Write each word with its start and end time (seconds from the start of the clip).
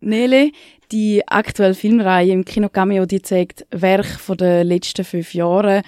Nele, 0.00 0.50
die 0.92 1.26
aktuelle 1.26 1.74
Filmreihe 1.74 2.32
im 2.32 2.44
Kino 2.44 2.68
Cameo, 2.68 3.06
die 3.06 3.22
zeigt 3.22 3.66
Werk 3.70 4.06
von 4.06 4.36
den 4.36 4.66
letzten 4.66 5.04
fünf 5.04 5.34
Jahren 5.34 5.82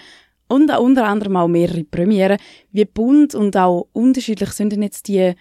und 0.48 0.70
auch 0.70 0.80
unter 0.80 1.06
anderem 1.06 1.36
auch 1.36 1.48
mehrere 1.48 1.84
Premiere. 1.84 2.36
Wie 2.70 2.84
bunt 2.84 3.34
und 3.34 3.56
auch 3.56 3.88
unterschiedlich 3.92 4.50
sind 4.50 4.72
denn 4.72 4.82
jetzt 4.82 5.08
die 5.08 5.34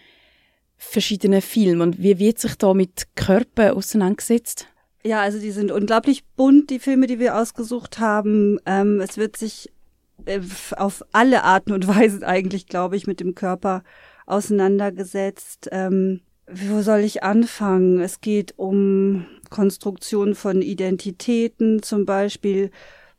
verschiedenen 0.77 1.41
Filme 1.41 1.83
und 1.83 2.01
wie 2.01 2.17
wird 2.17 2.39
sich 2.39 2.55
da 2.55 2.73
mit 2.73 3.07
Körper 3.15 3.75
auseinandergesetzt? 3.75 4.67
Ja, 5.03 5.21
also 5.21 5.39
die 5.39 5.51
sind 5.51 5.71
unglaublich 5.71 6.23
bunt, 6.35 6.69
die 6.69 6.79
Filme, 6.79 7.07
die 7.07 7.19
wir 7.19 7.37
ausgesucht 7.37 7.99
haben. 7.99 8.59
Ähm, 8.65 9.01
es 9.01 9.17
wird 9.17 9.35
sich 9.35 9.71
äh, 10.25 10.39
auf 10.77 11.03
alle 11.11 11.43
Arten 11.43 11.71
und 11.71 11.87
Weisen 11.89 12.23
eigentlich, 12.23 12.67
glaube 12.67 12.95
ich, 12.95 13.07
mit 13.07 13.19
dem 13.19 13.35
Körper 13.35 13.83
auseinandergesetzt. 14.25 15.69
Ähm, 15.71 16.21
wo 16.53 16.81
soll 16.81 16.99
ich 16.99 17.23
anfangen? 17.23 17.99
Es 17.99 18.21
geht 18.21 18.53
um 18.57 19.25
Konstruktion 19.49 20.35
von 20.35 20.61
Identitäten, 20.61 21.83
zum 21.83 22.05
Beispiel, 22.05 22.71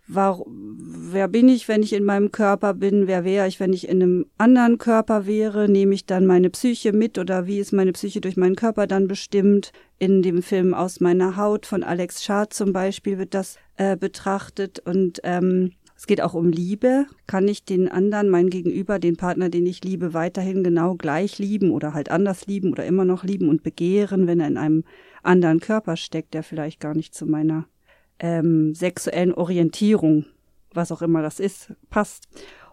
war, 0.09 0.45
wer 0.47 1.29
bin 1.29 1.49
ich, 1.49 1.69
wenn 1.69 1.83
ich 1.83 1.93
in 1.93 2.05
meinem 2.05 2.33
Körper 2.33 2.75
bin? 2.75 3.07
Wer 3.07 3.25
wäre 3.25 3.47
ich, 3.47 3.61
wenn 3.61 3.73
ich 3.73 3.89
in 3.89 4.03
einem 4.03 4.27
anderen 4.37 4.79
Körper 4.79 5.27
wäre? 5.27 5.69
Nehme 5.69 5.95
ich 5.95 6.07
dann 6.07 6.27
meine 6.27 6.51
Psyche 6.51 6.93
mit 6.93 7.19
oder 7.19 7.47
wie 7.47 7.59
ist 7.59 7.73
meine 7.73 7.93
Psyche 7.93 8.21
durch 8.21 8.37
meinen 8.37 8.57
Körper 8.57 8.87
dann 8.87 9.09
bestimmt? 9.09 9.73
In 9.99 10.23
dem 10.23 10.43
Film 10.43 10.75
Aus 10.75 11.01
meiner 11.01 11.37
Haut 11.37 11.67
von 11.67 11.85
Alex 11.85 12.25
Schad 12.25 12.53
zum 12.53 12.73
Beispiel 12.73 13.19
wird 13.19 13.35
das 13.35 13.57
äh, 13.77 13.97
betrachtet 13.97 14.81
und 14.81 15.21
ähm, 15.23 15.73
es 16.02 16.09
geht 16.09 16.20
auch 16.20 16.34
um 16.34 16.48
Liebe. 16.48 17.06
Kann 17.29 17.47
ich 17.47 17.65
den 17.65 17.88
anderen, 17.88 18.29
mein 18.29 18.51
Gegenüber, 18.51 18.98
den 18.98 19.16
Partner, 19.16 19.51
den 19.51 19.65
ich 19.66 19.84
liebe, 19.84 20.15
weiterhin 20.15 20.65
genau 20.65 20.97
gleich 20.97 21.38
lieben 21.38 21.70
oder 21.70 21.95
halt 21.95 22.11
anders 22.11 22.48
lieben 22.48 22.73
oder 22.73 22.84
immer 22.84 23.05
noch 23.05 23.23
lieben 23.23 23.48
und 23.48 23.62
begehren, 23.62 24.27
wenn 24.27 24.41
er 24.41 24.48
in 24.48 24.56
einem 24.56 24.83
anderen 25.23 25.61
Körper 25.61 25.97
steckt, 25.97 26.34
der 26.34 26.42
vielleicht 26.42 26.80
gar 26.80 26.97
nicht 26.97 27.15
zu 27.15 27.25
meiner 27.25 27.69
ähm, 28.19 28.75
sexuellen 28.75 29.33
Orientierung, 29.33 30.25
was 30.75 30.91
auch 30.91 31.03
immer 31.03 31.22
das 31.22 31.39
ist, 31.39 31.72
passt. 31.89 32.27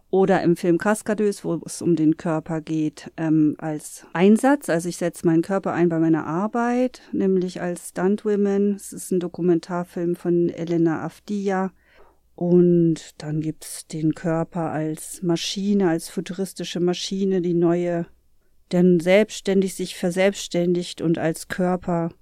Oder 0.10 0.42
im 0.42 0.56
Film 0.56 0.80
Cascadeuse, 0.80 1.44
wo 1.44 1.62
es 1.64 1.84
um 1.84 1.96
den 1.96 2.18
Körper 2.18 2.62
geht, 2.62 3.12
ähm, 3.16 3.54
als 3.60 4.08
Einsatz. 4.12 4.70
Also 4.70 4.90
ich 4.90 4.98
setze 4.98 5.28
meinen 5.28 5.44
Körper 5.44 5.74
ein 5.74 5.90
bei 5.90 6.00
meiner 6.00 6.26
Arbeit, 6.26 7.04
nämlich 7.12 7.62
als 7.62 7.90
Stuntwomen. 7.90 8.74
Es 8.74 8.92
ist 8.92 9.12
ein 9.12 9.20
Dokumentarfilm 9.20 10.16
von 10.16 10.50
Elena 10.50 11.04
Afdia 11.04 11.72
und 12.40 13.22
dann 13.22 13.42
gibt's 13.42 13.86
den 13.86 14.16
Körper 14.16 14.72
als 14.72 15.22
Maschine, 15.22 15.90
als 15.90 16.08
futuristische 16.08 16.80
Maschine, 16.80 17.42
die 17.42 17.54
neue, 17.54 18.06
denn 18.72 19.02
selbstständig 19.02 19.76
sich 19.76 19.98
verselbstständigt 19.98 21.02
und 21.02 21.18
als 21.18 21.50
Körper 21.50 22.14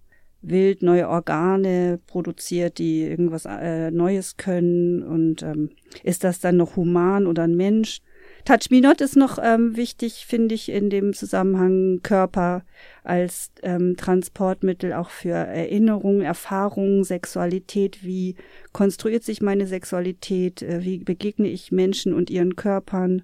wild 0.42 0.82
neue 0.82 1.08
Organe 1.08 2.00
produziert, 2.08 2.80
die 2.80 3.04
irgendwas 3.04 3.46
äh, 3.46 3.92
Neues 3.92 4.38
können. 4.38 5.04
Und 5.04 5.44
ähm, 5.44 5.70
ist 6.02 6.24
das 6.24 6.40
dann 6.40 6.58
noch 6.58 6.78
human 6.78 7.28
oder 7.28 7.44
ein 7.44 7.56
Mensch? 7.56 8.02
Touch 8.48 8.70
Me 8.70 8.80
Not 8.80 9.02
ist 9.02 9.18
noch 9.18 9.40
ähm, 9.44 9.76
wichtig, 9.76 10.26
finde 10.26 10.56
ich, 10.56 10.70
in 10.70 10.90
dem 10.90 11.12
Zusammenhang 11.12 12.00
Körper 12.02 12.64
als 13.04 13.52
ähm, 13.62 13.98
Transportmittel 13.98 14.94
auch 14.94 15.10
für 15.10 15.34
Erinnerung, 15.34 16.22
Erfahrung, 16.22 17.04
Sexualität. 17.04 18.06
Wie 18.06 18.36
konstruiert 18.72 19.26
sich 19.26 19.42
meine 19.42 19.68
Sexualität? 19.68 20.62
Äh, 20.62 20.86
wie 20.86 21.00
begegne 21.00 21.50
ich 21.50 21.74
Menschen 21.74 22.14
und 22.14 22.30
ihren 22.30 22.56
Körpern? 22.56 23.24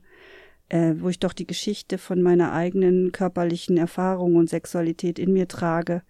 Äh, 0.68 0.96
wo 0.98 1.08
ich 1.08 1.20
doch 1.20 1.32
die 1.32 1.48
Geschichte 1.48 1.98
von 1.98 2.22
meiner 2.22 2.52
eigenen 2.52 3.14
körperlichen 3.14 3.78
Erfahrung 3.78 4.36
und 4.36 4.50
Sexualität 4.50 5.20
in 5.20 5.32
mir 5.32 5.48
trage, 5.48 6.02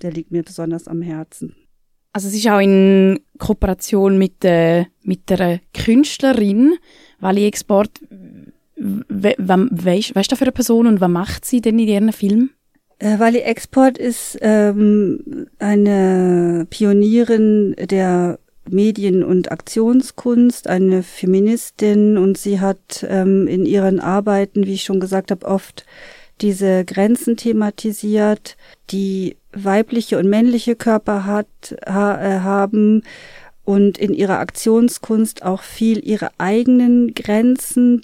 der 0.00 0.10
liegt 0.10 0.30
mir 0.30 0.42
besonders 0.42 0.88
am 0.88 1.02
Herzen. 1.02 1.54
Also 2.14 2.28
es 2.28 2.34
ist 2.34 2.48
auch 2.48 2.60
in 2.60 3.20
Kooperation 3.38 4.16
mit, 4.16 4.42
äh, 4.44 4.86
mit 5.02 5.28
der 5.28 5.60
Künstlerin 5.74 6.78
Wally 7.18 7.46
Export 7.46 7.90
Wer 9.08 9.96
ist 9.96 10.30
das 10.32 10.38
für 10.38 10.44
eine 10.44 10.52
Person 10.52 10.86
und 10.86 11.00
was 11.00 11.08
macht 11.08 11.44
sie 11.44 11.62
denn 11.62 11.78
in 11.78 11.88
ihren 11.88 12.12
Film? 12.12 12.50
Äh, 12.98 13.18
Wally 13.18 13.40
Export 13.40 13.96
ist 13.96 14.38
ähm, 14.42 15.46
eine 15.58 16.66
Pionierin 16.68 17.74
der 17.78 18.38
Medien- 18.68 19.24
und 19.24 19.50
Aktionskunst, 19.50 20.68
eine 20.68 21.02
Feministin 21.02 22.18
und 22.18 22.38
sie 22.38 22.60
hat 22.60 23.06
ähm, 23.08 23.46
in 23.46 23.66
ihren 23.66 24.00
Arbeiten, 24.00 24.66
wie 24.66 24.74
ich 24.74 24.84
schon 24.84 25.00
gesagt 25.00 25.30
habe, 25.30 25.46
oft 25.46 25.84
diese 26.40 26.84
Grenzen 26.84 27.36
thematisiert, 27.36 28.56
die 28.90 29.36
weibliche 29.52 30.18
und 30.18 30.28
männliche 30.28 30.76
Körper 30.76 31.24
hat, 31.24 31.76
ha, 31.86 32.20
äh, 32.20 32.40
haben 32.40 33.02
und 33.64 33.98
in 33.98 34.12
ihrer 34.12 34.40
Aktionskunst 34.40 35.42
auch 35.42 35.62
viel 35.62 36.06
ihre 36.06 36.30
eigenen 36.38 37.14
Grenzen 37.14 38.02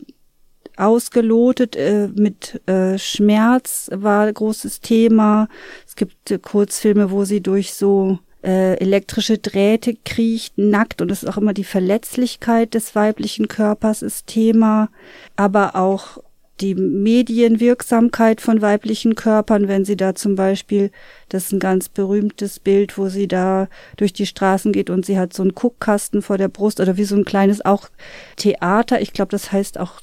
ausgelotet. 0.81 1.77
Äh, 1.77 2.09
mit 2.15 2.61
äh, 2.67 2.99
Schmerz 2.99 3.91
war 3.93 4.33
großes 4.33 4.81
Thema. 4.81 5.49
Es 5.87 5.97
gibt 5.97 6.31
äh, 6.31 6.39
Kurzfilme, 6.39 7.11
wo 7.11 7.25
sie 7.25 7.43
durch 7.43 7.75
so 7.75 8.19
elektrische 8.43 9.37
Drähte 9.37 9.95
kriecht, 10.03 10.57
nackt. 10.57 11.03
Und 11.03 11.11
es 11.11 11.23
ist 11.23 11.29
auch 11.29 11.37
immer 11.37 11.53
die 11.53 11.63
Verletzlichkeit 11.63 12.73
des 12.73 12.95
weiblichen 12.95 13.49
Körpers 13.49 14.01
ist 14.01 14.29
Thema. 14.29 14.89
Aber 15.37 15.77
auch 15.77 16.17
die 16.61 16.75
Medienwirksamkeit 16.75 18.41
von 18.41 18.61
weiblichen 18.61 19.15
Körpern, 19.15 19.69
wenn 19.69 19.85
sie 19.85 19.97
da 19.97 20.15
zum 20.15 20.35
Beispiel, 20.35 20.91
das 21.29 21.47
ist 21.47 21.53
ein 21.53 21.61
ganz 21.61 21.89
berühmtes 21.89 22.61
Bild, 22.61 22.99
wo 22.99 23.09
sie 23.09 23.29
da 23.29 23.69
durch 23.97 24.13
die 24.13 24.27
Straßen 24.27 24.73
geht 24.73 24.91
und 24.91 25.07
sie 25.07 25.19
hat 25.19 25.33
so 25.33 25.43
einen 25.43 25.55
Guckkasten 25.55 26.23
vor 26.23 26.39
der 26.39 26.49
Brust 26.49 26.81
oder 26.81 26.97
wie 26.97 27.05
so 27.05 27.17
ein 27.17 27.25
kleines 27.25 27.65
auch 27.65 27.89
Theater. 28.37 29.01
Ich 29.01 29.13
glaube, 29.13 29.31
das 29.31 29.53
heißt 29.53 29.79
auch 29.79 30.01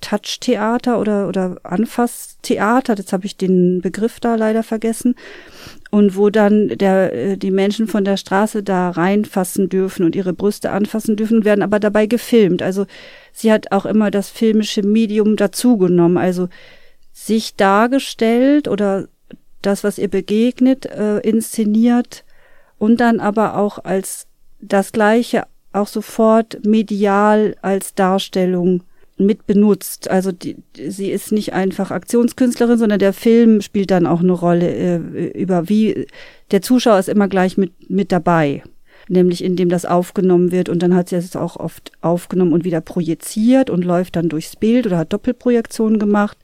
Touch-Theater 0.00 1.00
oder, 1.00 1.28
oder 1.28 1.56
Anfasstheater, 1.62 2.96
jetzt 2.96 3.12
habe 3.12 3.26
ich 3.26 3.36
den 3.36 3.80
Begriff 3.80 4.20
da 4.20 4.34
leider 4.36 4.62
vergessen, 4.62 5.14
und 5.90 6.16
wo 6.16 6.28
dann 6.30 6.68
der, 6.68 7.12
äh, 7.12 7.36
die 7.36 7.50
Menschen 7.50 7.86
von 7.86 8.04
der 8.04 8.16
Straße 8.16 8.62
da 8.62 8.90
reinfassen 8.90 9.68
dürfen 9.68 10.04
und 10.04 10.14
ihre 10.14 10.32
Brüste 10.32 10.70
anfassen 10.70 11.16
dürfen, 11.16 11.44
werden 11.44 11.62
aber 11.62 11.80
dabei 11.80 12.06
gefilmt. 12.06 12.62
Also 12.62 12.86
sie 13.32 13.52
hat 13.52 13.72
auch 13.72 13.86
immer 13.86 14.10
das 14.10 14.28
filmische 14.28 14.82
Medium 14.82 15.36
dazugenommen, 15.36 16.18
also 16.18 16.48
sich 17.12 17.56
dargestellt 17.56 18.68
oder 18.68 19.08
das, 19.62 19.82
was 19.82 19.98
ihr 19.98 20.08
begegnet, 20.08 20.86
äh, 20.86 21.18
inszeniert 21.20 22.24
und 22.78 23.00
dann 23.00 23.18
aber 23.18 23.56
auch 23.56 23.84
als 23.84 24.26
das 24.60 24.92
Gleiche 24.92 25.44
auch 25.72 25.88
sofort 25.88 26.64
medial 26.64 27.56
als 27.62 27.94
Darstellung 27.94 28.82
mit 29.18 29.46
benutzt. 29.46 30.10
Also 30.10 30.32
die, 30.32 30.56
sie 30.74 31.10
ist 31.10 31.32
nicht 31.32 31.52
einfach 31.52 31.90
Aktionskünstlerin, 31.90 32.78
sondern 32.78 32.98
der 32.98 33.12
Film 33.12 33.60
spielt 33.60 33.90
dann 33.90 34.06
auch 34.06 34.20
eine 34.20 34.32
Rolle 34.32 34.68
äh, 34.68 35.40
über 35.40 35.68
wie 35.68 36.06
der 36.50 36.62
Zuschauer 36.62 36.98
ist 36.98 37.08
immer 37.08 37.28
gleich 37.28 37.56
mit 37.56 37.90
mit 37.90 38.12
dabei, 38.12 38.62
nämlich 39.08 39.44
indem 39.44 39.68
das 39.68 39.84
aufgenommen 39.84 40.52
wird 40.52 40.68
und 40.68 40.82
dann 40.82 40.94
hat 40.94 41.08
sie 41.08 41.16
es 41.16 41.36
auch 41.36 41.56
oft 41.56 41.92
aufgenommen 42.00 42.52
und 42.52 42.64
wieder 42.64 42.80
projiziert 42.80 43.70
und 43.70 43.84
läuft 43.84 44.16
dann 44.16 44.28
durchs 44.28 44.56
Bild 44.56 44.86
oder 44.86 44.98
hat 44.98 45.12
Doppelprojektionen 45.12 45.98
gemacht, 45.98 46.38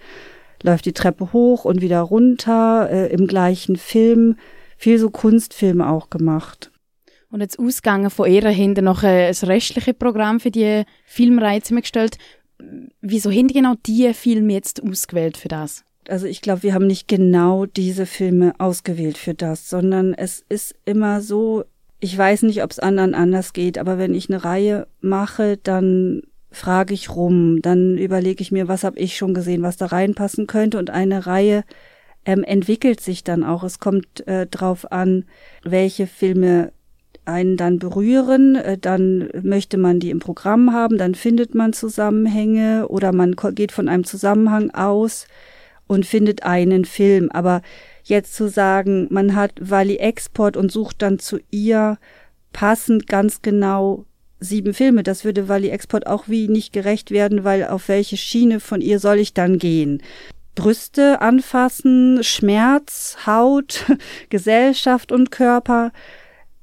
läuft 0.62 0.86
die 0.86 0.92
Treppe 0.92 1.32
hoch 1.32 1.64
und 1.64 1.80
wieder 1.80 2.00
runter 2.00 2.88
äh, 2.90 3.12
im 3.12 3.26
gleichen 3.26 3.76
Film, 3.76 4.36
viel 4.76 4.98
so 4.98 5.10
Kunstfilme 5.10 5.88
auch 5.88 6.10
gemacht. 6.10 6.70
Und 7.30 7.40
jetzt 7.40 7.58
ausgegangen 7.58 8.10
von 8.10 8.30
ihr 8.30 8.44
haben 8.44 8.74
noch 8.84 9.02
äh, 9.02 9.26
ein 9.26 9.48
restliche 9.48 9.92
Programm 9.92 10.38
für 10.38 10.52
die 10.52 10.84
Filmreihe 11.04 11.60
zusammengestellt 11.62 12.16
wieso 13.00 13.30
haben 13.30 13.48
genau 13.48 13.74
die 13.86 14.12
Filme 14.14 14.52
jetzt 14.52 14.82
ausgewählt 14.82 15.36
für 15.36 15.48
das? 15.48 15.84
Also 16.08 16.26
ich 16.26 16.42
glaube, 16.42 16.62
wir 16.62 16.74
haben 16.74 16.86
nicht 16.86 17.08
genau 17.08 17.66
diese 17.66 18.06
Filme 18.06 18.52
ausgewählt 18.58 19.16
für 19.16 19.34
das, 19.34 19.70
sondern 19.70 20.12
es 20.12 20.44
ist 20.48 20.74
immer 20.84 21.20
so, 21.20 21.64
ich 22.00 22.16
weiß 22.16 22.42
nicht, 22.42 22.62
ob 22.62 22.70
es 22.70 22.78
anderen 22.78 23.14
anders 23.14 23.52
geht, 23.52 23.78
aber 23.78 23.98
wenn 23.98 24.14
ich 24.14 24.28
eine 24.28 24.44
Reihe 24.44 24.86
mache, 25.00 25.56
dann 25.56 26.22
frage 26.50 26.94
ich 26.94 27.10
rum, 27.10 27.62
dann 27.62 27.96
überlege 27.96 28.42
ich 28.42 28.52
mir, 28.52 28.68
was 28.68 28.84
habe 28.84 28.98
ich 28.98 29.16
schon 29.16 29.34
gesehen, 29.34 29.62
was 29.62 29.76
da 29.76 29.86
reinpassen 29.86 30.46
könnte 30.46 30.78
und 30.78 30.90
eine 30.90 31.26
Reihe 31.26 31.64
ähm, 32.24 32.42
entwickelt 32.44 33.00
sich 33.00 33.24
dann 33.24 33.42
auch. 33.44 33.64
Es 33.64 33.78
kommt 33.78 34.26
äh, 34.26 34.46
drauf 34.46 34.90
an, 34.92 35.24
welche 35.62 36.06
Filme 36.06 36.72
einen 37.24 37.56
dann 37.56 37.78
berühren, 37.78 38.56
äh, 38.56 38.78
dann 38.78 39.28
möchte 39.42 39.76
man 39.76 40.00
die 40.00 40.10
im 40.10 40.18
Programm 40.18 40.72
haben, 40.72 40.98
dann 40.98 41.14
findet 41.14 41.54
man 41.54 41.72
Zusammenhänge 41.72 42.88
oder 42.88 43.12
man 43.12 43.34
geht 43.54 43.72
von 43.72 43.88
einem 43.88 44.04
Zusammenhang 44.04 44.70
aus 44.70 45.26
und 45.86 46.06
findet 46.06 46.44
einen 46.44 46.84
Film. 46.84 47.30
Aber 47.30 47.62
jetzt 48.02 48.34
zu 48.34 48.48
sagen, 48.48 49.06
man 49.10 49.34
hat 49.34 49.52
Wally 49.60 49.96
Export 49.96 50.56
und 50.56 50.70
sucht 50.70 51.02
dann 51.02 51.18
zu 51.18 51.38
ihr 51.50 51.98
passend 52.52 53.06
ganz 53.06 53.42
genau 53.42 54.04
sieben 54.40 54.74
Filme, 54.74 55.02
das 55.02 55.24
würde 55.24 55.48
Wally 55.48 55.70
Export 55.70 56.06
auch 56.06 56.28
wie 56.28 56.48
nicht 56.48 56.72
gerecht 56.72 57.10
werden, 57.10 57.44
weil 57.44 57.66
auf 57.66 57.88
welche 57.88 58.16
Schiene 58.16 58.60
von 58.60 58.80
ihr 58.80 58.98
soll 58.98 59.18
ich 59.18 59.34
dann 59.34 59.58
gehen? 59.58 60.02
Brüste 60.54 61.20
anfassen, 61.20 62.22
Schmerz, 62.22 63.16
Haut, 63.26 63.86
Gesellschaft 64.30 65.10
und 65.10 65.30
Körper. 65.30 65.92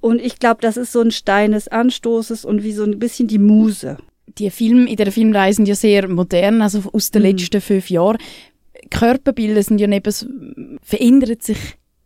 Und 0.02 0.20
ich 0.20 0.40
glaube, 0.40 0.62
das 0.62 0.78
ist 0.78 0.92
so 0.92 1.02
ein 1.02 1.12
Stein 1.12 1.52
des 1.52 1.68
Anstoßes 1.68 2.44
und 2.44 2.64
wie 2.64 2.74
so 2.74 2.84
ein 2.84 3.00
bisschen 3.00 3.28
die 3.28 3.40
Muse. 3.40 3.98
Die 4.38 4.50
Filme 4.50 4.90
in 4.90 4.96
der 4.96 5.12
Filmreihe 5.12 5.54
sind 5.54 5.68
ja 5.68 5.76
sehr 5.76 6.08
modern, 6.08 6.62
also 6.62 6.84
aus 6.92 7.12
den 7.12 7.22
mhm. 7.22 7.30
letzten 7.30 7.62
fünf 7.62 7.90
Jahren. 7.90 8.18
Körperbilder 8.90 9.62
sind 9.62 9.80
ja 9.80 9.88
neben, 9.88 10.80
verändert 10.82 11.44
sich 11.44 11.58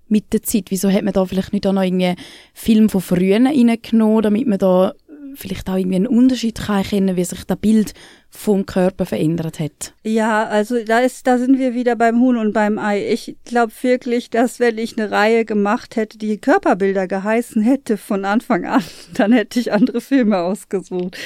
mit 0.07 0.33
der 0.33 0.43
Zeit. 0.43 0.65
Wieso 0.69 0.91
hat 0.91 1.03
man 1.03 1.13
da 1.13 1.25
vielleicht 1.25 1.53
nicht 1.53 1.65
auch 1.65 1.73
noch 1.73 1.83
irgendwie 1.83 2.15
Film 2.53 2.89
von 2.89 3.01
früher 3.01 3.37
reingenommen, 3.37 4.21
damit 4.21 4.47
man 4.47 4.59
da 4.59 4.93
vielleicht 5.35 5.69
auch 5.69 5.75
irgendwie 5.75 5.97
einen 5.97 6.07
Unterschied 6.07 6.59
kann 6.59 6.77
erkennen, 6.77 7.15
wie 7.15 7.23
sich 7.23 7.43
das 7.45 7.57
Bild 7.57 7.93
vom 8.29 8.65
Körper 8.65 9.05
verändert 9.05 9.59
hat. 9.59 9.93
Ja, 10.03 10.45
also 10.45 10.83
da 10.83 10.99
ist, 10.99 11.25
da 11.25 11.37
sind 11.37 11.57
wir 11.57 11.73
wieder 11.73 11.95
beim 11.95 12.19
Huhn 12.19 12.37
und 12.37 12.53
beim 12.53 12.77
Ei. 12.77 13.11
Ich 13.11 13.37
glaube 13.45 13.71
wirklich, 13.81 14.29
dass 14.29 14.59
wenn 14.59 14.77
ich 14.77 14.97
eine 14.97 15.09
Reihe 15.09 15.45
gemacht 15.45 15.95
hätte, 15.95 16.17
die 16.17 16.37
Körperbilder 16.37 17.07
geheißen 17.07 17.61
hätte 17.61 17.97
von 17.97 18.25
Anfang 18.25 18.65
an, 18.65 18.83
dann 19.13 19.31
hätte 19.31 19.59
ich 19.59 19.71
andere 19.71 20.01
Filme 20.01 20.39
ausgesucht. 20.39 21.17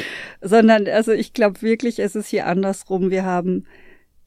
Sondern, 0.42 0.88
also 0.88 1.12
ich 1.12 1.34
glaube 1.34 1.62
wirklich, 1.62 2.00
es 2.00 2.16
ist 2.16 2.28
hier 2.28 2.46
andersrum. 2.46 3.10
Wir 3.10 3.26
haben 3.26 3.66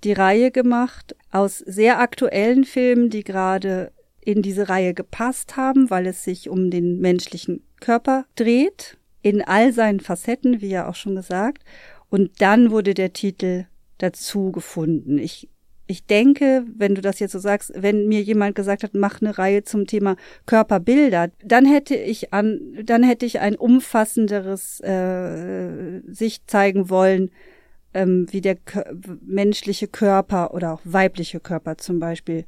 die 0.05 0.13
Reihe 0.13 0.51
gemacht 0.51 1.15
aus 1.31 1.59
sehr 1.59 2.01
aktuellen 2.01 2.65
Filmen, 2.65 3.11
die 3.11 3.23
gerade 3.23 3.93
in 4.21 4.43
diese 4.43 4.69
Reihe 4.69 4.95
gepasst 4.95 5.57
haben, 5.57 5.91
weil 5.91 6.07
es 6.07 6.25
sich 6.25 6.49
um 6.49 6.71
den 6.71 7.01
menschlichen 7.01 7.65
Körper 7.81 8.25
dreht 8.37 8.99
in 9.23 9.43
all 9.43 9.73
seinen 9.73 10.01
Facetten, 10.01 10.61
wie 10.61 10.69
ja 10.69 10.89
auch 10.89 10.95
schon 10.95 11.15
gesagt. 11.15 11.65
Und 12.11 12.43
dann 12.43 12.71
wurde 12.71 12.95
der 12.95 13.13
Titel 13.13 13.65
dazu 13.99 14.53
gefunden. 14.53 15.19
Ich, 15.19 15.49
ich 15.87 16.05
denke, 16.05 16.65
wenn 16.77 16.95
du 16.95 17.01
das 17.01 17.21
jetzt 17.21 17.33
so 17.33 17.39
sagst, 17.39 17.73
wenn 17.75 18.09
mir 18.09 18.21
jemand 18.21 18.55
gesagt 18.55 18.83
hat, 18.83 18.95
mach 18.95 19.23
eine 19.23 19.39
Reihe 19.39 19.63
zum 19.63 19.87
Thema 19.87 20.17
Körperbilder, 20.47 21.31
dann 21.45 21.65
hätte 21.65 21.95
ich 21.95 22.33
an, 22.33 22.61
dann 22.85 23.03
hätte 23.03 23.25
ich 23.25 23.41
ein 23.41 23.57
umfassenderes 23.57 24.81
äh, 24.81 26.01
Sicht 26.07 26.51
zeigen 26.51 26.91
wollen, 26.91 27.31
ähm, 27.95 28.27
wie 28.31 28.41
der 28.41 28.57
menschliche 29.25 29.89
Körper 29.89 30.53
oder 30.53 30.73
auch 30.73 30.81
weibliche 30.85 31.41
Körper 31.41 31.79
zum 31.79 32.01
Beispiel 32.01 32.45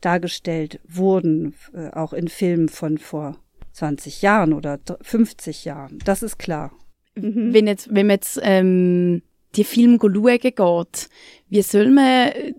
dargestellt 0.00 0.80
wurden, 0.86 1.54
äh, 1.72 1.90
auch 1.90 2.12
in 2.12 2.28
Filmen 2.28 2.68
von 2.68 2.98
vor 2.98 3.38
20 3.76 4.22
Jahren 4.22 4.52
oder 4.52 4.78
50 5.02 5.64
Jahren. 5.64 5.98
Das 6.04 6.22
ist 6.22 6.38
klar. 6.38 6.72
Mhm. 7.14 7.52
Wenn, 7.52 7.66
jetzt, 7.66 7.88
wenn 7.94 8.06
man 8.06 8.14
jetzt 8.14 8.40
ähm, 8.42 9.22
die 9.54 9.64
Filme 9.64 9.98
schauen 10.00 10.38
geht, 10.38 11.08
wie 11.48 11.62
soll 11.62 11.90
man 11.90 12.28
äh, 12.28 12.54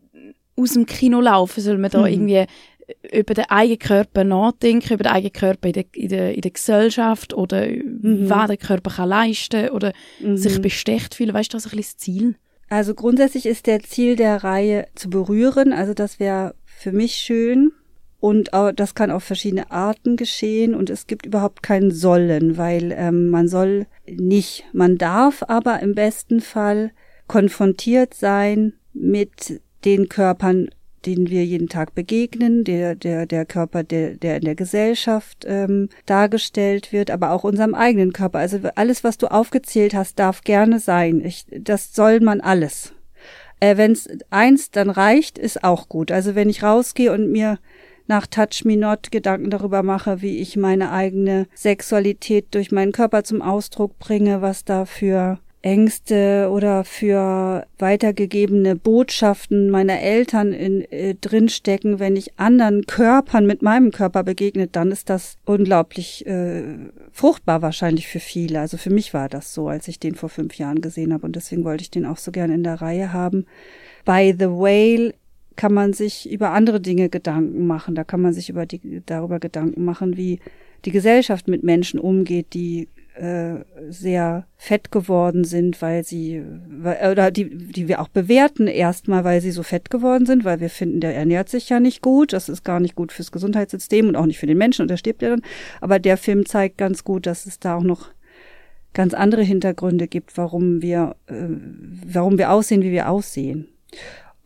aus 0.56 0.74
dem 0.74 0.86
Kino 0.86 1.20
laufen? 1.20 1.62
Soll 1.62 1.78
man 1.78 1.92
da 1.92 2.02
mhm. 2.02 2.06
irgendwie 2.06 2.36
äh, 2.36 3.20
über 3.20 3.34
den 3.34 3.46
eigenen 3.50 3.80
Körper 3.80 4.24
nachdenken, 4.24 4.94
über 4.94 5.04
den 5.04 5.14
eigenen 5.14 5.34
Körper 5.34 5.68
in 5.68 5.74
der, 5.74 5.86
in 5.94 6.10
der, 6.10 6.36
in 6.36 6.42
der 6.42 6.52
Gesellschaft 6.52 7.34
oder 7.34 7.68
mhm. 7.68 8.30
was 8.30 8.48
der 8.48 8.58
Körper 8.58 8.92
kann 8.92 9.10
leisten 9.10 9.70
oder 9.70 9.94
mhm. 10.20 10.38
sich 10.38 10.62
bestecht 10.62 11.16
fühlen? 11.16 11.34
Weißt 11.34 11.52
du, 11.52 11.58
das 11.58 11.66
ist 11.66 11.74
ein 11.74 11.78
bisschen 11.78 11.94
das 11.94 12.04
Ziel? 12.04 12.36
Also 12.70 12.94
grundsätzlich 12.94 13.46
ist 13.46 13.66
der 13.66 13.82
Ziel 13.82 14.16
der 14.16 14.44
Reihe 14.44 14.88
zu 14.94 15.10
berühren. 15.10 15.74
Also 15.74 15.94
das 15.94 16.20
wäre 16.20 16.54
für 16.66 16.92
mich 16.92 17.16
schön. 17.16 17.72
Und 18.20 18.50
das 18.76 18.96
kann 18.96 19.12
auf 19.12 19.24
verschiedene 19.24 19.70
Arten 19.70 20.16
geschehen 20.16 20.74
und 20.74 20.90
es 20.90 21.06
gibt 21.06 21.26
überhaupt 21.26 21.62
kein 21.62 21.92
Sollen, 21.92 22.58
weil 22.58 22.92
ähm, 22.98 23.30
man 23.30 23.48
soll 23.48 23.86
nicht, 24.08 24.66
man 24.74 24.98
darf 24.98 25.44
aber 25.48 25.82
im 25.82 25.94
besten 25.94 26.42
Fall 26.42 26.92
konfrontiert 27.28 28.16
sein 28.16 28.74
mit 28.94 29.62
den 29.86 30.10
Körpern, 30.10 30.70
denen 31.06 31.30
wir 31.30 31.46
jeden 31.46 31.70
Tag 31.70 31.94
begegnen, 31.94 32.64
der, 32.64 32.96
der, 32.96 33.28
der 33.28 33.46
Körper, 33.46 33.84
der, 33.84 34.16
der 34.16 34.38
in 34.38 34.46
der 34.46 34.56
Gesellschaft 34.56 35.46
ähm, 35.48 35.90
dargestellt 36.08 36.92
wird, 36.92 37.12
aber 37.12 37.32
auch 37.32 37.44
unserem 37.44 37.76
eigenen 37.76 38.14
Körper. 38.14 38.40
Also 38.40 38.60
alles, 38.76 39.04
was 39.04 39.20
du 39.20 39.28
aufgezählt 39.28 39.94
hast, 39.94 40.18
darf 40.18 40.42
gerne 40.42 40.80
sein. 40.80 41.24
Ich, 41.24 41.46
das 41.52 41.94
soll 41.94 42.20
man 42.20 42.42
alles. 42.42 42.94
Äh, 43.60 43.78
wenn 43.78 43.92
es 43.92 44.10
eins 44.32 44.72
dann 44.72 44.90
reicht, 44.90 45.38
ist 45.38 45.64
auch 45.64 45.88
gut. 45.88 46.12
Also 46.12 46.36
wenn 46.36 46.50
ich 46.50 46.64
rausgehe 46.64 47.12
und 47.12 47.32
mir 47.32 47.60
nach 48.08 48.28
Touch 48.28 48.64
Me 48.66 48.78
Not 48.78 49.12
Gedanken 49.12 49.50
darüber 49.50 49.84
mache, 49.84 50.22
wie 50.22 50.40
ich 50.40 50.58
meine 50.58 50.92
eigene 50.92 51.48
Sexualität 51.54 52.48
durch 52.52 52.72
meinen 52.72 52.92
Körper 52.92 53.24
zum 53.24 53.42
Ausdruck 53.42 54.00
bringe, 54.00 54.42
was 54.42 54.66
da 54.66 54.86
für 54.86 55.40
Ängste 55.68 56.50
oder 56.52 56.84
für 56.84 57.66
weitergegebene 57.78 58.76
Botschaften 58.76 59.70
meiner 59.70 60.00
Eltern 60.00 60.54
in, 60.54 60.90
äh, 60.92 61.16
drinstecken, 61.16 62.00
wenn 62.00 62.16
ich 62.16 62.40
anderen 62.40 62.86
Körpern 62.86 63.46
mit 63.46 63.62
meinem 63.62 63.92
Körper 63.92 64.24
begegnet, 64.24 64.76
dann 64.78 64.92
ist 64.92 65.10
das 65.10 65.38
unglaublich 65.46 66.26
äh, 66.26 66.64
fruchtbar 67.12 67.62
wahrscheinlich 67.62 68.08
für 68.08 68.20
viele. 68.20 68.60
Also 68.60 68.78
für 68.78 68.92
mich 68.92 69.14
war 69.14 69.30
das 69.30 69.54
so, 69.54 69.68
als 69.68 69.88
ich 69.88 70.00
den 70.00 70.16
vor 70.16 70.30
fünf 70.30 70.58
Jahren 70.58 70.80
gesehen 70.80 71.12
habe 71.12 71.26
und 71.26 71.36
deswegen 71.36 71.66
wollte 71.66 71.82
ich 71.82 71.92
den 71.92 72.06
auch 72.06 72.18
so 72.18 72.32
gern 72.32 72.52
in 72.52 72.64
der 72.64 72.82
Reihe 72.82 73.12
haben. 73.12 73.46
By 74.06 74.34
the 74.38 74.46
Whale 74.46 75.16
kann 75.58 75.74
man 75.74 75.92
sich 75.92 76.32
über 76.32 76.52
andere 76.52 76.80
Dinge 76.80 77.10
Gedanken 77.10 77.68
machen. 77.68 77.96
Da 77.96 78.06
kann 78.06 78.22
man 78.22 78.32
sich 78.32 78.50
über 78.50 78.66
die, 78.66 79.02
darüber 79.06 79.40
Gedanken 79.40 79.84
machen, 79.84 80.16
wie 80.16 80.40
die 80.86 80.92
Gesellschaft 80.92 81.48
mit 81.50 81.64
Menschen 81.64 82.00
umgeht, 82.00 82.54
die 82.54 82.88
äh, 83.16 83.64
sehr 83.90 84.46
fett 84.58 84.92
geworden 84.92 85.44
sind, 85.44 85.82
weil 85.82 86.04
sie 86.04 86.44
oder 87.12 87.32
die, 87.32 87.50
die 87.50 87.88
wir 87.88 88.00
auch 88.00 88.10
bewerten 88.10 88.68
erstmal, 88.68 89.24
weil 89.24 89.42
sie 89.42 89.50
so 89.50 89.64
fett 89.64 89.90
geworden 89.90 90.28
sind, 90.28 90.46
weil 90.46 90.60
wir 90.60 90.70
finden, 90.70 91.00
der 91.00 91.16
ernährt 91.16 91.50
sich 91.50 91.68
ja 91.70 91.80
nicht 91.80 92.04
gut, 92.04 92.32
das 92.32 92.48
ist 92.48 92.64
gar 92.64 92.80
nicht 92.80 92.96
gut 92.96 93.12
fürs 93.12 93.32
Gesundheitssystem 93.32 94.08
und 94.08 94.16
auch 94.16 94.28
nicht 94.28 94.38
für 94.38 94.46
den 94.46 94.60
Menschen 94.60 94.84
und 94.84 94.90
der 94.90 94.98
stirbt 94.98 95.24
ja 95.24 95.30
dann. 95.30 95.42
Aber 95.82 95.98
der 95.98 96.18
Film 96.18 96.46
zeigt 96.46 96.78
ganz 96.78 97.04
gut, 97.04 97.26
dass 97.26 97.48
es 97.48 97.60
da 97.60 97.76
auch 97.76 97.84
noch 97.84 98.10
ganz 98.94 99.16
andere 99.16 99.42
Hintergründe 99.42 100.08
gibt, 100.08 100.38
warum 100.38 100.84
wir, 100.84 101.16
äh, 101.26 101.48
warum 102.06 102.38
wir 102.38 102.52
aussehen, 102.52 102.84
wie 102.84 102.92
wir 102.92 103.10
aussehen. 103.10 103.68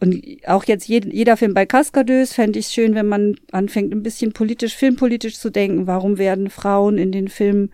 Und 0.01 0.19
auch 0.47 0.63
jetzt 0.63 0.87
jeder 0.87 1.37
Film 1.37 1.53
bei 1.53 1.67
Cascadeuse 1.67 2.33
fände 2.33 2.57
ich 2.57 2.65
es 2.65 2.73
schön, 2.73 2.95
wenn 2.95 3.07
man 3.07 3.35
anfängt, 3.51 3.93
ein 3.93 4.01
bisschen 4.01 4.33
politisch, 4.33 4.75
filmpolitisch 4.75 5.37
zu 5.37 5.51
denken. 5.51 5.85
Warum 5.85 6.17
werden 6.17 6.49
Frauen 6.49 6.97
in 6.97 7.11
den 7.11 7.27
Filmen 7.27 7.71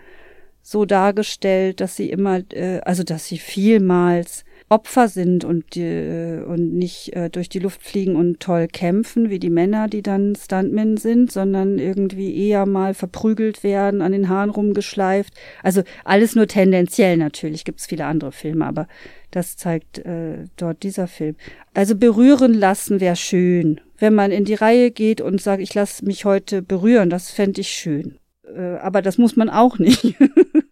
so 0.61 0.83
dargestellt, 0.83 1.79
dass 1.79 1.95
sie 1.95 2.09
immer, 2.09 2.41
äh, 2.51 2.81
also 2.81 3.03
dass 3.03 3.27
sie 3.27 3.37
vielmals 3.37 4.43
Opfer 4.69 5.07
sind 5.07 5.45
und, 5.45 5.77
äh, 5.77 6.41
und 6.45 6.73
nicht 6.73 7.15
äh, 7.15 7.29
durch 7.29 7.47
die 7.47 7.59
Luft 7.59 7.81
fliegen 7.81 8.17
und 8.17 8.41
toll 8.41 8.67
kämpfen, 8.67 9.29
wie 9.29 9.39
die 9.39 9.49
Männer, 9.49 9.87
die 9.87 10.01
dann 10.01 10.35
Stuntmen 10.35 10.97
sind, 10.97 11.31
sondern 11.31 11.79
irgendwie 11.79 12.35
eher 12.35 12.65
mal 12.65 12.93
verprügelt 12.93 13.63
werden, 13.63 14.01
an 14.01 14.11
den 14.11 14.27
Haaren 14.27 14.49
rumgeschleift. 14.49 15.33
Also 15.63 15.83
alles 16.03 16.35
nur 16.35 16.47
tendenziell 16.47 17.15
natürlich, 17.15 17.63
gibt 17.63 17.79
es 17.79 17.85
viele 17.85 18.05
andere 18.05 18.33
Filme, 18.33 18.65
aber 18.65 18.87
das 19.31 19.55
zeigt 19.55 19.99
äh, 19.99 20.45
dort 20.57 20.83
dieser 20.83 21.07
Film. 21.07 21.35
Also 21.73 21.95
berühren 21.95 22.53
lassen 22.53 22.99
wäre 22.99 23.15
schön. 23.15 23.79
Wenn 23.97 24.13
man 24.13 24.31
in 24.31 24.43
die 24.43 24.53
Reihe 24.53 24.91
geht 24.91 25.21
und 25.21 25.41
sagt, 25.41 25.61
ich 25.61 25.73
lasse 25.73 26.03
mich 26.03 26.25
heute 26.25 26.61
berühren, 26.61 27.09
das 27.09 27.31
fände 27.31 27.61
ich 27.61 27.69
schön. 27.69 28.19
Äh, 28.53 28.77
aber 28.77 29.01
das 29.01 29.17
muss 29.17 29.37
man 29.37 29.49
auch 29.49 29.79
nicht. 29.79 30.15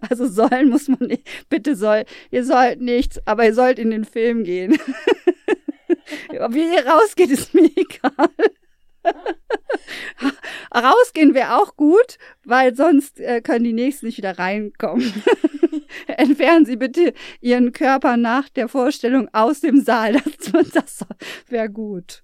Also 0.08 0.26
sollen 0.26 0.70
muss 0.70 0.88
man 0.88 1.08
nicht. 1.08 1.28
Bitte 1.48 1.76
soll, 1.76 2.04
ihr 2.30 2.44
sollt 2.44 2.80
nichts, 2.80 3.20
aber 3.26 3.44
ihr 3.44 3.54
sollt 3.54 3.78
in 3.78 3.90
den 3.90 4.04
Film 4.04 4.44
gehen. 4.44 4.78
Wie 6.50 6.74
ihr 6.74 6.86
rausgeht, 6.86 7.30
ist 7.30 7.54
mir 7.54 7.70
egal. 7.76 8.28
Rausgehen 10.74 11.34
wäre 11.34 11.56
auch 11.56 11.76
gut, 11.76 12.18
weil 12.44 12.74
sonst 12.74 13.20
äh, 13.20 13.40
können 13.40 13.64
die 13.64 13.72
Nächsten 13.72 14.06
nicht 14.06 14.18
wieder 14.18 14.38
reinkommen. 14.38 15.12
Entfernen 16.06 16.66
Sie 16.66 16.76
bitte 16.76 17.14
Ihren 17.40 17.72
Körper 17.72 18.16
nach 18.16 18.48
der 18.48 18.68
Vorstellung 18.68 19.28
aus 19.32 19.60
dem 19.60 19.80
Saal. 19.80 20.20
Das, 20.52 20.72
das 20.72 21.06
wäre 21.48 21.70
gut. 21.70 22.18